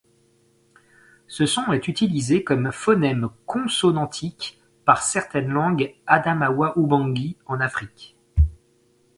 Ce 1.27 1.45
son 1.45 1.71
est 1.73 1.87
utilisé 1.87 2.43
comme 2.43 2.71
phonème 2.71 3.29
consonantique 3.45 4.59
par 4.83 5.03
certaines 5.03 5.49
langues 5.49 5.93
adamawa-ubangi 6.07 7.37
en 7.45 7.59
Afrique. 7.59 8.17